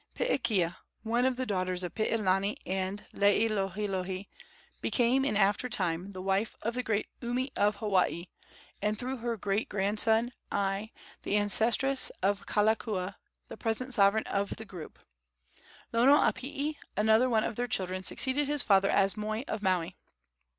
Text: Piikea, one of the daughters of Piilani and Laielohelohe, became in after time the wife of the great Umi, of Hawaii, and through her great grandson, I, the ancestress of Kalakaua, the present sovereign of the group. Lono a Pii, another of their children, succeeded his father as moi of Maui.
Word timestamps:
Piikea, 0.15 0.77
one 1.03 1.27
of 1.27 1.35
the 1.35 1.45
daughters 1.45 1.83
of 1.83 1.93
Piilani 1.93 2.55
and 2.65 3.05
Laielohelohe, 3.13 4.25
became 4.81 5.23
in 5.23 5.37
after 5.37 5.69
time 5.69 6.11
the 6.11 6.23
wife 6.23 6.55
of 6.63 6.73
the 6.73 6.81
great 6.81 7.05
Umi, 7.21 7.51
of 7.55 7.75
Hawaii, 7.75 8.25
and 8.81 8.97
through 8.97 9.17
her 9.17 9.37
great 9.37 9.69
grandson, 9.69 10.33
I, 10.51 10.89
the 11.21 11.37
ancestress 11.37 12.09
of 12.23 12.47
Kalakaua, 12.47 13.17
the 13.47 13.57
present 13.57 13.93
sovereign 13.93 14.23
of 14.25 14.55
the 14.55 14.65
group. 14.65 14.97
Lono 15.93 16.15
a 16.27 16.33
Pii, 16.33 16.77
another 16.97 17.31
of 17.35 17.55
their 17.55 17.67
children, 17.67 18.03
succeeded 18.03 18.47
his 18.47 18.63
father 18.63 18.89
as 18.89 19.15
moi 19.15 19.43
of 19.47 19.61
Maui. 19.61 19.97